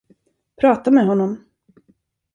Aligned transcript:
Prata 0.55 0.91
med 0.91 1.05
honom. 1.05 1.43